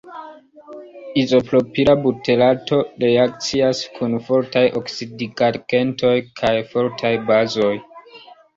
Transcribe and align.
Izopropila 1.23 1.93
buterato 2.05 2.79
reakcias 3.03 3.83
kun 3.99 4.17
fortaj 4.31 4.65
oksidigagentoj 4.81 6.17
kaj 6.43 6.55
fortaj 6.75 7.15
bazoj. 7.33 7.73